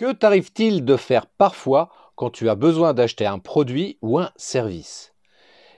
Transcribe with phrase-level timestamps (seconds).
[0.00, 5.12] Que t'arrive-t-il de faire parfois quand tu as besoin d'acheter un produit ou un service?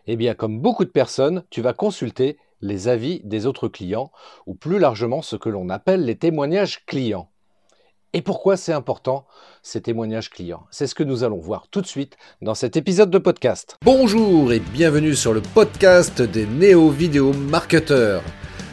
[0.06, 4.12] Eh bien, comme beaucoup de personnes, tu vas consulter les avis des autres clients
[4.46, 7.30] ou plus largement ce que l'on appelle les témoignages clients.
[8.12, 9.26] Et pourquoi c'est important
[9.60, 10.68] ces témoignages clients?
[10.70, 13.76] C'est ce que nous allons voir tout de suite dans cet épisode de podcast.
[13.84, 18.22] Bonjour et bienvenue sur le podcast des néo-vidéo marketeurs.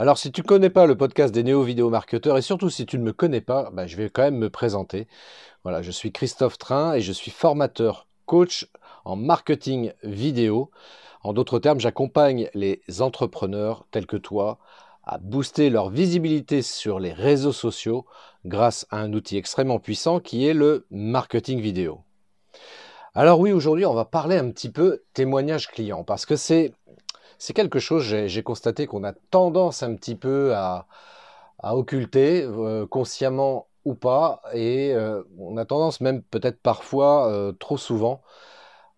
[0.00, 3.00] Alors si tu ne connais pas le podcast des néo-vidéo marketeurs et surtout si tu
[3.00, 5.08] ne me connais pas, bah, je vais quand même me présenter.
[5.64, 8.68] Voilà, je suis Christophe Train et je suis formateur coach
[9.04, 10.70] en marketing vidéo.
[11.24, 14.60] En d'autres termes, j'accompagne les entrepreneurs tels que toi
[15.02, 18.06] à booster leur visibilité sur les réseaux sociaux
[18.44, 22.02] grâce à un outil extrêmement puissant qui est le marketing vidéo.
[23.16, 26.72] Alors oui, aujourd'hui, on va parler un petit peu témoignage client parce que c'est
[27.38, 30.86] c'est quelque chose, j'ai constaté qu'on a tendance un petit peu à,
[31.62, 37.78] occulter, euh, consciemment ou pas, et euh, on a tendance même peut-être parfois, euh, trop
[37.78, 38.22] souvent,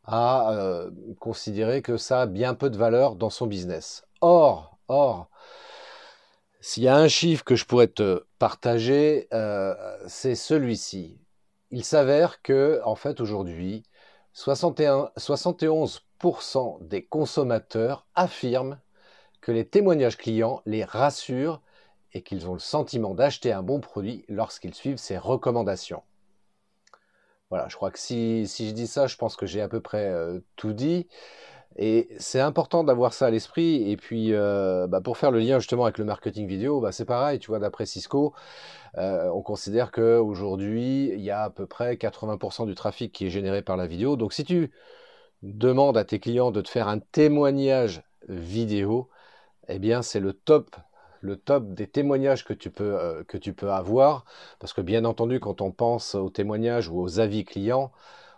[0.05, 0.87] à
[1.21, 4.05] considérer que ça a bien peu de valeur dans son business.
[4.21, 5.29] Or, or,
[6.61, 9.29] s'il y a un chiffre que je pourrais te partager,
[10.09, 11.19] c'est celui-ci.
[11.71, 13.85] Il s'avère que, en fait, aujourd'hui,
[14.33, 15.11] 71
[16.83, 18.79] des consommateurs affirment
[19.41, 21.61] que les témoignages clients les rassurent
[22.13, 26.03] et qu'ils ont le sentiment d'acheter un bon produit lorsqu'ils suivent ces recommandations.
[27.49, 30.09] Voilà, je crois que si, je dis ça, je pense que j'ai à peu près
[30.09, 31.09] euh, tout dit.
[31.77, 33.91] Et c'est important d'avoir ça à l'esprit.
[33.91, 37.05] Et puis, euh, bah, pour faire le lien justement avec le marketing vidéo, bah, c'est
[37.05, 38.35] pareil, tu vois, d'après Cisco,
[38.99, 43.31] euh, on considère qu'aujourd'hui, il y a à peu près 80% du trafic qui est
[43.31, 44.17] généré par la vidéo.
[44.17, 44.71] Donc, si tu
[45.43, 49.09] demande à tes clients de te faire un témoignage vidéo,
[49.69, 50.77] eh bien c'est le top
[51.21, 54.25] le top des témoignages que tu peux euh, que tu peux avoir.
[54.59, 57.93] Parce que bien entendu quand on pense aux témoignages ou aux avis clients,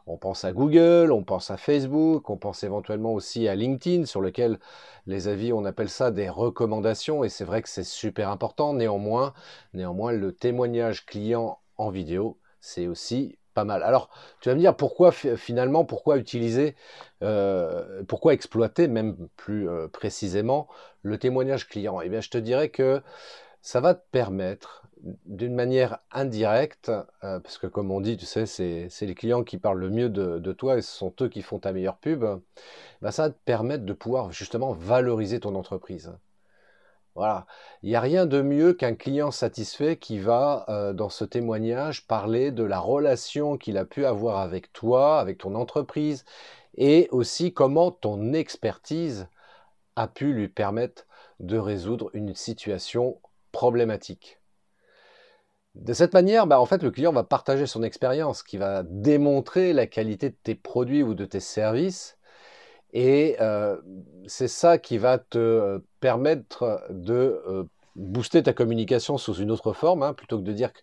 [0.06, 4.20] on pense à Google, on pense à Facebook, on pense éventuellement aussi à LinkedIn sur
[4.20, 4.58] lequel
[5.06, 8.74] les avis on appelle ça des recommandations et c'est vrai que c'est super important.
[8.74, 9.32] Néanmoins
[9.72, 13.82] le témoignage client en vidéo, c'est aussi pas mal.
[13.82, 16.74] Alors, tu vas me dire pourquoi finalement, pourquoi utiliser,
[17.22, 20.68] euh, pourquoi exploiter même plus euh, précisément
[21.02, 22.00] le témoignage client?
[22.00, 23.02] Eh bien, je te dirais que
[23.60, 24.86] ça va te permettre
[25.26, 26.90] d'une manière indirecte,
[27.24, 30.08] euh, parce que comme on dit, tu sais, c'est les clients qui parlent le mieux
[30.08, 32.24] de, toi et ce sont eux qui font ta meilleure pub,
[33.00, 36.12] bah, ça va te permettre de pouvoir justement valoriser ton entreprise.
[37.14, 37.46] Voilà.
[37.82, 42.06] Il n'y a rien de mieux qu'un client satisfait qui va, euh, dans ce témoignage,
[42.06, 46.24] parler de la relation qu'il a pu avoir avec toi, avec ton entreprise,
[46.76, 49.28] et aussi comment ton expertise
[49.96, 51.06] a pu lui permettre
[51.40, 53.20] de résoudre une situation
[53.52, 54.38] problématique.
[55.74, 59.72] De cette manière, bah, en fait, le client va partager son expérience, qui va démontrer
[59.72, 62.18] la qualité de tes produits ou de tes services,
[62.92, 63.80] et euh,
[64.26, 67.64] c'est ça qui va te euh, permettre de euh,
[67.96, 70.80] booster ta communication sous une autre forme, hein, plutôt que de dire que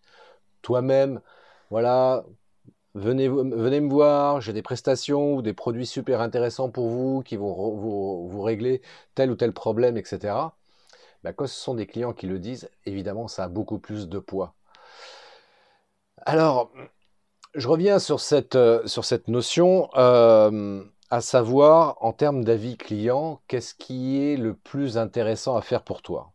[0.61, 1.21] toi-même,
[1.69, 2.25] voilà,
[2.95, 7.37] venez, venez me voir, j'ai des prestations ou des produits super intéressants pour vous qui
[7.37, 8.81] vont vous, régler
[9.15, 10.35] tel ou tel problème, etc.
[11.23, 14.19] Ben, quand ce sont des clients qui le disent, évidemment, ça a beaucoup plus de
[14.19, 14.55] poids.
[16.25, 16.71] Alors,
[17.55, 19.89] je reviens sur cette, sur cette notion
[21.09, 26.01] à savoir, en termes d'avis client, qu'est-ce qui est le plus intéressant à faire pour
[26.01, 26.33] toi?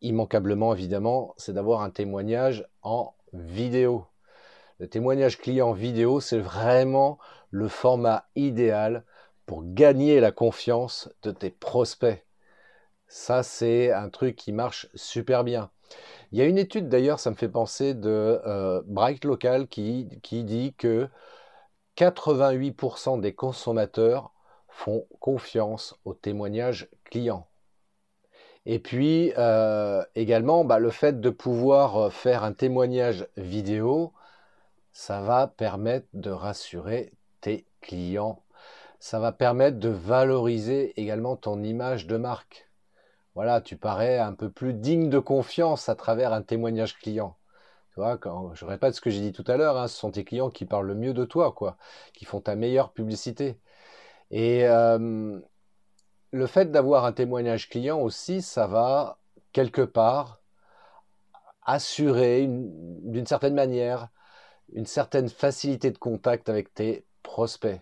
[0.00, 4.06] Immanquablement, évidemment, c'est d'avoir un témoignage en vidéo.
[4.78, 7.18] Le témoignage client vidéo, c'est vraiment
[7.50, 9.04] le format idéal
[9.44, 12.24] pour gagner la confiance de tes prospects.
[13.06, 15.70] Ça, c'est un truc qui marche super bien.
[16.32, 20.08] Il y a une étude d'ailleurs, ça me fait penser de euh, Bright Local qui,
[20.22, 21.08] qui dit que
[21.96, 24.32] 88% des consommateurs
[24.68, 27.46] font confiance au témoignage client.
[28.66, 34.12] Et puis euh, également, bah, le fait de pouvoir euh, faire un témoignage vidéo,
[34.92, 38.42] ça va permettre de rassurer tes clients.
[38.98, 42.68] Ça va permettre de valoriser également ton image de marque.
[43.34, 47.36] Voilà, tu parais un peu plus digne de confiance à travers un témoignage client.
[47.96, 50.66] Je répète ce que j'ai dit tout à l'heure, hein, ce sont tes clients qui
[50.66, 51.78] parlent le mieux de toi, quoi,
[52.12, 53.58] qui font ta meilleure publicité.
[54.30, 59.18] Et le fait d'avoir un témoignage client aussi, ça va
[59.52, 60.40] quelque part
[61.62, 64.08] assurer d'une certaine manière
[64.72, 67.80] une certaine facilité de contact avec tes prospects.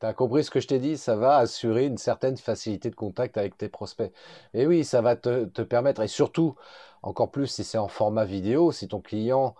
[0.00, 0.96] Tu as compris ce que je t'ai dit?
[0.96, 4.12] Ça va assurer une certaine facilité de contact avec tes prospects.
[4.54, 6.56] Et oui, ça va te permettre, et surtout,
[7.02, 9.54] encore plus si c'est en format vidéo, si ton client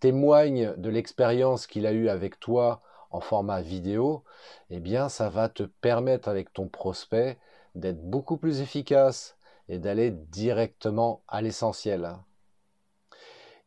[0.00, 4.24] témoigne de l'expérience qu'il a eue avec toi en format vidéo,
[4.70, 7.38] eh bien, ça va te permettre avec ton prospect
[7.74, 9.36] d'être beaucoup plus efficace
[9.68, 12.16] et d'aller directement à l'essentiel.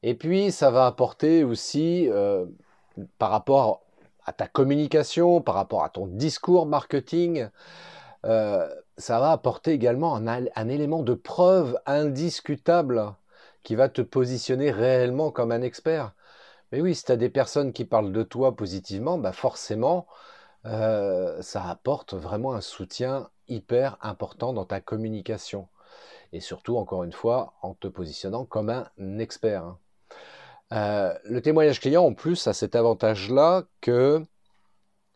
[0.04, 2.46] Et puis, ça va apporter aussi, euh,
[3.18, 3.82] par rapport
[4.26, 7.50] à ta communication, par rapport à ton discours marketing,
[8.26, 13.14] euh, ça va apporter également un, élément de preuve indiscutable
[13.64, 16.14] qui va te positionner réellement comme un expert.
[16.72, 20.08] Mais oui, si tu as des personnes qui parlent de toi positivement, bah forcément,
[20.66, 25.68] euh, ça apporte vraiment un soutien hyper important dans ta communication.
[26.34, 29.64] Et surtout, encore une fois, en te positionnant comme un expert.
[29.64, 29.80] Hein.
[30.72, 34.24] Euh, le témoignage client, en plus, a cet avantage-là que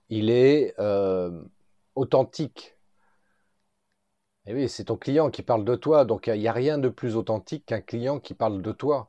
[0.09, 1.43] il est euh,
[1.95, 2.72] authentique.
[4.45, 6.89] Et oui, c'est ton client qui parle de toi, donc il n'y a rien de
[6.89, 9.07] plus authentique qu'un client qui parle de toi.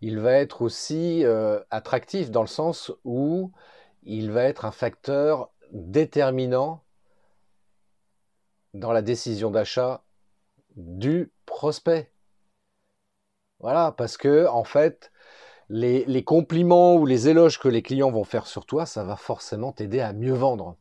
[0.00, 3.52] Il va être aussi euh, attractif dans le sens où
[4.04, 6.82] il va être un facteur déterminant
[8.74, 10.04] dans la décision d'achat
[10.76, 12.12] du prospect.
[13.58, 15.10] Voilà, parce que en fait,
[15.68, 19.72] les, compliments ou les éloges que les clients vont faire sur toi, ça va forcément
[19.72, 20.76] t'aider à mieux vendre.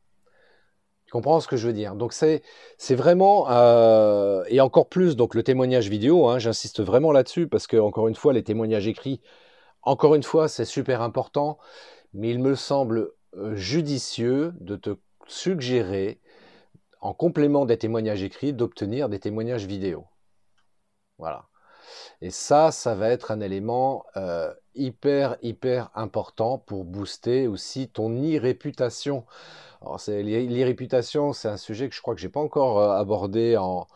[1.09, 1.95] Tu comprends ce que je veux dire?
[1.95, 2.44] Donc c'est
[2.91, 6.27] vraiment euh, et encore plus donc le témoignage vidéo.
[6.27, 9.19] Hein, j'insiste vraiment là-dessus parce que encore une fois les témoignages écrits,
[9.81, 11.57] encore une fois c'est super important,
[12.13, 16.21] mais il me semble euh, judicieux de te suggérer
[17.01, 20.06] en complément des témoignages écrits d'obtenir des témoignages vidéo.
[21.17, 21.47] Voilà.
[22.21, 28.11] Et ça, ça va être un élément euh, hyper, hyper important pour booster aussi ton
[28.11, 29.25] e-réputation.
[29.81, 33.88] L'e-réputation, c'est un sujet que je crois que j'ai pas encore euh, abordé en,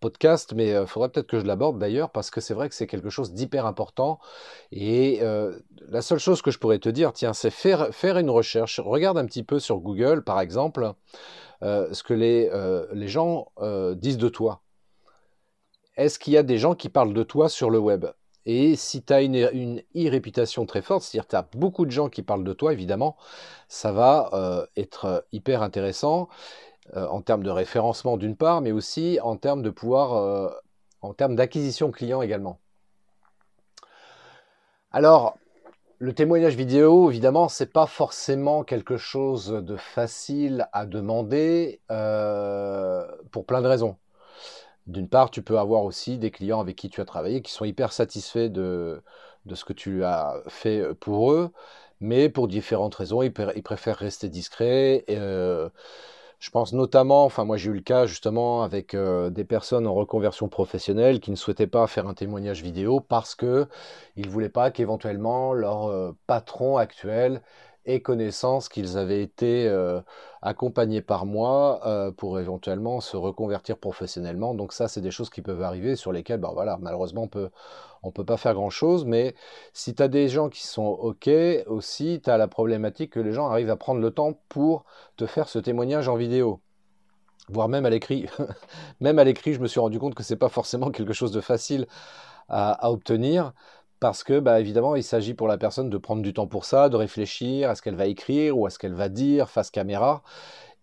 [0.00, 2.74] podcast, mais il euh, faudrait peut-être que je l'aborde d'ailleurs parce que c'est vrai que
[2.74, 4.18] c'est quelque chose d'hyper important.
[4.72, 5.20] Et
[5.88, 8.80] la seule chose que je pourrais te dire, tiens, c'est faire, une recherche.
[8.80, 10.92] Regarde un petit peu sur Google, par exemple,
[11.62, 12.50] ce que les
[13.08, 13.52] gens
[13.94, 14.62] disent de toi
[16.00, 18.06] est-ce qu'il y a des gens qui parlent de toi sur le web?
[18.52, 22.08] Et si tu as une, e-réputation très forte, c'est-à-dire que tu as beaucoup de gens
[22.08, 23.16] qui parlent de toi, évidemment,
[23.68, 26.28] ça va euh, être euh, hyper intéressant
[26.96, 30.52] euh, en termes de référencement d'une part, mais aussi en termes de pouvoir,
[31.00, 32.58] en termes d'acquisition client également.
[34.90, 35.36] Alors,
[36.00, 41.80] le témoignage vidéo, évidemment, c'est pas forcément quelque chose de facile à demander
[43.30, 43.96] pour plein de raisons.
[44.86, 47.64] D'une part, tu peux avoir aussi des clients avec qui tu as travaillé qui sont
[47.64, 49.02] hyper satisfaits de,
[49.52, 51.50] ce que tu as fait pour eux,
[52.00, 55.04] mais pour différentes raisons, ils, préfèrent rester discrets.
[55.08, 55.68] Et, euh,
[56.40, 59.94] je pense notamment, enfin moi j'ai eu le cas justement avec euh, des personnes en
[59.94, 63.68] reconversion professionnelle qui ne souhaitaient pas faire un témoignage vidéo parce que
[64.16, 67.42] ils voulaient pas qu'éventuellement leur euh, patron actuel
[67.94, 70.00] et connaissance qu'ils avaient été euh,
[70.42, 74.54] accompagnés par moi euh, pour éventuellement se reconvertir professionnellement.
[74.54, 77.50] Donc ça, c'est des choses qui peuvent arriver sur lesquelles, ben voilà, malheureusement, on peut,
[78.14, 79.04] peut pas faire grand-chose.
[79.04, 79.34] Mais
[79.72, 81.28] si tu as des gens qui sont OK,
[81.66, 84.84] aussi, tu as la problématique que les gens arrivent à prendre le temps pour
[85.16, 86.60] te faire ce témoignage en vidéo
[87.48, 88.26] voire même à l'écrit.
[89.00, 91.40] même à l'écrit, je me suis rendu compte que c'est pas forcément quelque chose de
[91.40, 91.88] facile
[92.48, 93.52] à obtenir
[94.00, 96.88] parce que, bah, évidemment, il s'agit pour la personne de prendre du temps pour ça,
[96.88, 100.22] de réfléchir à ce qu'elle va écrire ou à ce qu'elle va dire face caméra.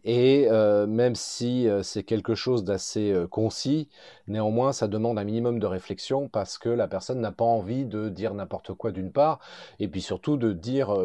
[0.03, 3.89] Et euh, même si euh, c'est quelque chose d'assez euh, concis,
[4.27, 8.07] néanmoins, ça demande un minimum de réflexion parce que la personne n'a pas envie de
[8.07, 9.39] dire n'importe quoi d'une part,
[9.79, 10.95] et puis surtout de dire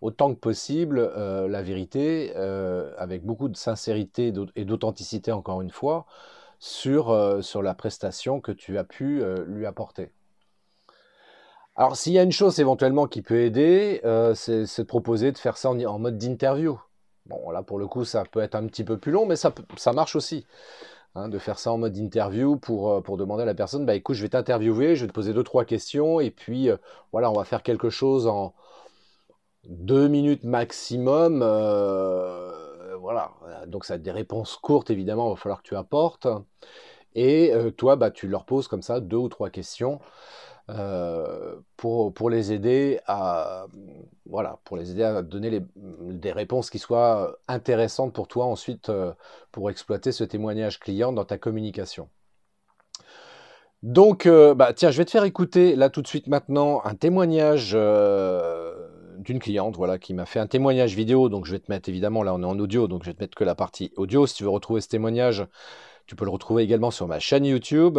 [0.00, 6.06] autant que possible la vérité, avec beaucoup de sincérité et d'authenticité, encore une fois,
[6.60, 10.12] sur, sur la prestation que tu as pu lui apporter.
[11.82, 15.38] Alors, s'il y a une chose éventuellement qui peut aider, euh, c'est de proposer de
[15.38, 16.80] faire ça en, mode d'interview.
[17.26, 19.52] Bon, là, pour le coup, ça peut être un petit peu plus long, mais ça,
[19.92, 20.46] marche aussi.
[21.16, 23.96] Hein, de faire ça en mode interview pour, euh, pour demander à la personne, bah
[23.96, 26.76] écoute, je vais t'interviewer, je vais te poser deux, trois questions, et puis euh,
[27.10, 28.54] voilà, on va faire quelque chose en
[29.64, 31.40] deux minutes maximum.
[33.00, 33.32] voilà,
[33.66, 36.28] donc ça a des réponses courtes, évidemment, il va falloir que tu apportes.
[37.16, 40.00] Et toi, bah, tu leur poses comme ça deux ou trois questions.
[40.70, 43.66] Euh, pour, les aider à
[44.26, 49.12] voilà pour les aider à donner des réponses qui soient intéressantes pour toi ensuite euh,
[49.50, 52.08] pour exploiter ce témoignage client dans ta communication.
[53.82, 56.94] Donc, euh, bah, tiens, je vais te faire écouter là tout de suite maintenant un
[56.94, 61.28] témoignage d'une cliente, voilà, qui m'a fait un témoignage vidéo.
[61.28, 63.20] Donc, je vais te mettre évidemment là, on est en audio, donc je vais te
[63.20, 64.28] mettre que la partie audio.
[64.28, 65.44] Si tu veux retrouver ce témoignage,
[66.06, 67.98] tu peux le retrouver également sur ma chaîne YouTube.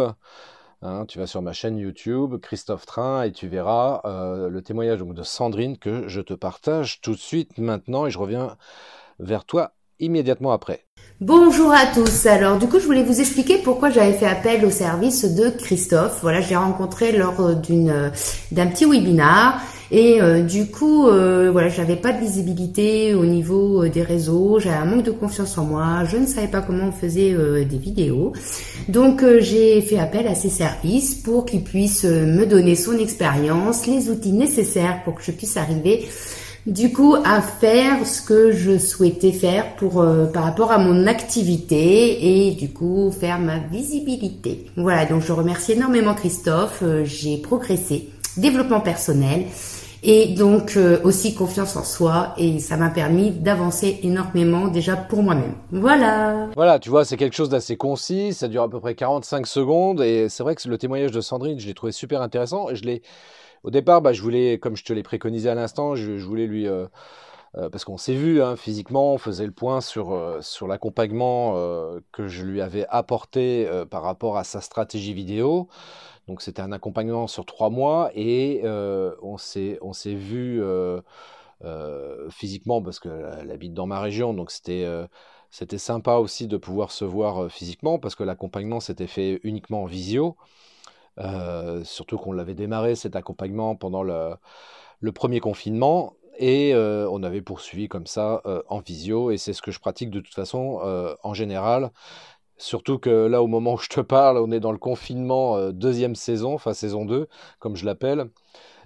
[0.86, 4.98] Hein, tu vas sur ma chaîne YouTube, Christophe Train, et tu verras euh, le témoignage
[4.98, 8.58] de Sandrine que je te partage tout de suite maintenant et je reviens
[9.18, 10.84] vers toi immédiatement après.
[11.22, 12.26] Bonjour à tous.
[12.26, 16.18] Alors du coup, je voulais vous expliquer pourquoi j'avais fait appel au service de Christophe.
[16.20, 18.12] Voilà, je l'ai rencontré lors d'une
[18.52, 23.84] d'un petit webinar et euh, du coup, euh, voilà, j'avais pas de visibilité au niveau
[23.84, 26.84] euh, des réseaux, j'avais un manque de confiance en moi, je ne savais pas comment
[26.88, 28.32] on faisait des vidéos.
[28.88, 34.08] Donc j'ai fait appel à ses services pour qu'il puisse me donner son expérience, les
[34.10, 36.08] outils nécessaires pour que je puisse arriver
[36.66, 42.48] du coup à faire ce que je souhaitais faire pour par rapport à mon activité
[42.48, 44.66] et du coup faire ma visibilité.
[44.76, 49.44] Voilà, donc je remercie énormément Christophe, j'ai progressé, développement personnel
[50.02, 55.22] et donc euh, aussi confiance en soi et ça m'a permis d'avancer énormément déjà pour
[55.22, 55.54] moi-même.
[55.72, 56.48] Voilà.
[56.54, 60.02] Voilà, tu vois, c'est quelque chose d'assez concis, ça dure à peu près 45 secondes
[60.02, 62.84] et c'est vrai que le témoignage de Sandrine, je l'ai trouvé super intéressant et je
[62.84, 63.02] l'ai
[63.64, 66.68] au départ, bah, je voulais, comme je te l'ai préconisé à l'instant, je, voulais lui
[66.68, 66.86] euh,
[67.70, 71.54] parce qu'on s'est vu hein, physiquement, on faisait le point sur, sur l'accompagnement
[72.12, 75.68] que je lui avais apporté par rapport à sa stratégie vidéo.
[76.26, 79.78] Donc c'était un accompagnement sur trois mois et euh, on s'est
[80.14, 81.00] vu euh,
[81.64, 84.86] euh, physiquement parce qu'elle habite dans ma région, donc c'était
[85.50, 89.86] c'était sympa aussi de pouvoir se voir physiquement parce que l'accompagnement s'était fait uniquement en
[89.86, 90.36] visio.
[91.84, 94.34] surtout qu'on l'avait démarré cet accompagnement pendant le,
[95.00, 99.70] le premier confinement et on avait poursuivi comme ça en visio et c'est ce que
[99.70, 100.80] je pratique de toute façon
[101.22, 101.90] en général
[102.56, 105.72] Surtout que là, au moment où je te parle, on est dans le confinement euh,
[105.72, 108.30] deuxième saison, enfin saison 2, comme je l'appelle.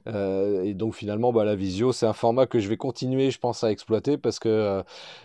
[0.07, 3.39] Euh, et donc finalement, bah, la visio, c'est un format que je vais continuer, je
[3.39, 4.83] pense, à exploiter parce que euh,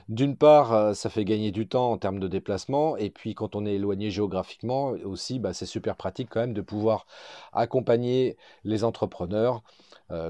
[0.10, 3.66] d'une part, ça fait gagner du temps en termes de déplacement, et puis quand on
[3.66, 7.06] est éloigné géographiquement aussi, bah, c'est super pratique quand même de pouvoir
[7.54, 9.64] accompagner les entrepreneurs.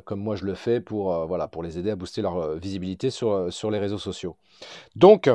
[0.06, 3.52] Comme moi je le fais pour, voilà, pour les aider à booster leur visibilité sur,
[3.52, 4.38] sur les réseaux sociaux.
[4.96, 5.30] Donc,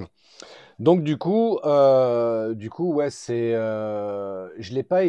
[0.79, 5.01] donc du coup, euh, du coup, ouais, c'est, euh, je l'ai pas,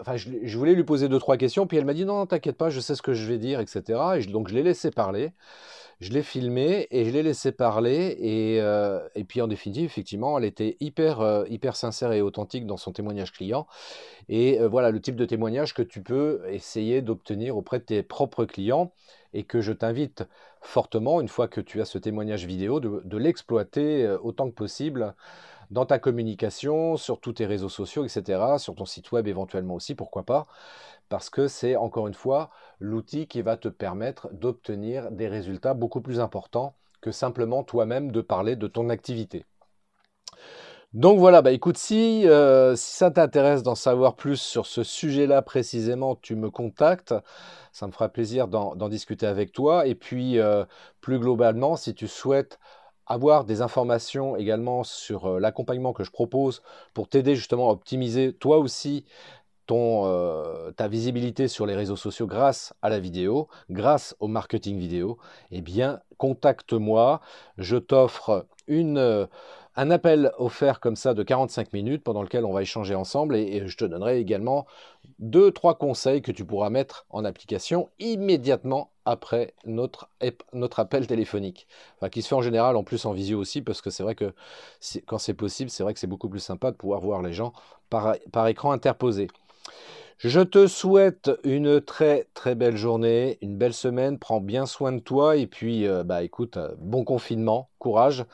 [0.00, 2.68] enfin, je, voulais lui poser deux trois questions, puis elle m'a dit non, t'inquiète pas,
[2.68, 4.00] je sais ce que je vais dire, etc.
[4.18, 5.32] Et donc je l'ai laissé parler,
[6.00, 10.38] je l'ai filmé et je l'ai laissé parler, et, euh, et puis en définitive, effectivement,
[10.38, 13.66] elle était hyper, hyper sincère et authentique dans son témoignage client.
[14.28, 18.44] Et voilà le type de témoignage que tu peux essayer d'obtenir auprès de tes propres
[18.44, 18.92] clients
[19.34, 20.24] et que je t'invite
[20.60, 25.14] fortement, une fois que tu as ce témoignage vidéo, de, l'exploiter euh, autant que possible
[25.70, 29.94] dans ta communication, sur tous tes réseaux sociaux, etc., sur ton site web éventuellement aussi,
[29.94, 30.46] pourquoi pas,
[31.08, 32.50] parce que c'est encore une fois
[32.80, 38.20] l'outil qui va te permettre d'obtenir des résultats beaucoup plus importants que simplement toi-même de
[38.20, 39.44] parler de ton activité.
[40.94, 46.16] Donc voilà, bah écoute, si, euh, ça t'intéresse d'en savoir plus sur ce sujet-là précisément,
[46.16, 47.14] tu me contactes.
[47.72, 49.86] Ça me fera plaisir d'en discuter avec toi.
[49.86, 50.64] Et puis, euh,
[51.02, 52.58] plus globalement, si tu souhaites
[53.08, 56.62] avoir des informations également sur euh, l'accompagnement que je propose
[56.94, 59.04] pour t'aider justement à optimiser toi aussi
[59.68, 65.18] ton, ta visibilité sur les réseaux sociaux grâce à la vidéo, grâce au marketing vidéo,
[65.52, 67.20] eh bien, contacte-moi.
[67.58, 69.28] Je t'offre une
[69.78, 73.68] un appel offert comme ça de 45 minutes pendant lequel on va échanger ensemble et,
[73.68, 74.66] je te donnerai également
[75.20, 80.10] deux, trois conseils que tu pourras mettre en application immédiatement après notre,
[80.52, 81.68] notre appel téléphonique.
[81.96, 84.16] Enfin, qui se fait en général en plus en visio aussi parce que c'est vrai
[84.16, 84.34] que
[85.06, 87.52] quand c'est possible, c'est vrai que c'est beaucoup plus sympa de pouvoir voir les gens
[87.88, 89.28] par, par écran interposé.
[90.20, 94.98] Je te souhaite une très très belle journée, une belle semaine, prends bien soin de
[94.98, 98.24] toi et puis euh, bah écoute, euh, bon confinement, courage,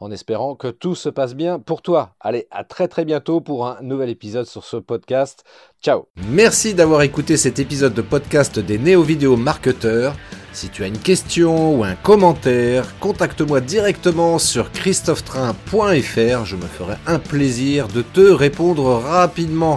[0.00, 2.16] en espérant que tout se passe bien pour toi.
[2.18, 5.44] Allez, à très très bientôt pour un nouvel épisode sur ce podcast.
[5.80, 6.08] Ciao.
[6.28, 10.16] Merci d'avoir écouté cet épisode de podcast des néo-vidéo marketeurs.
[10.52, 16.96] Si tu as une question ou un commentaire, contacte-moi directement sur christophetrain.fr, je me ferai
[17.06, 19.76] un plaisir de te répondre rapidement.